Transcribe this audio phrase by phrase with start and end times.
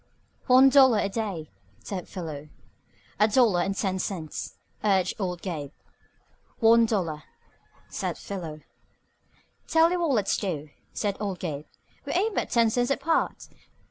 [0.47, 1.51] "One dollar a day,"
[1.83, 2.49] said Philo.
[3.19, 5.71] "A dollar, ten cents," urged old Gabe.
[6.57, 7.21] "One dollar,"
[7.87, 8.61] said Philo.
[9.67, 11.67] "Tell you what let's do," said old Gabe.
[12.05, 13.47] "We ain't but ten cents apart.